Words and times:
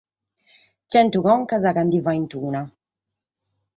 Chentu 0.91 1.19
concas 1.27 1.63
chi 1.75 1.83
nde 1.85 1.99
faghent 2.05 2.31
una. 2.47 2.61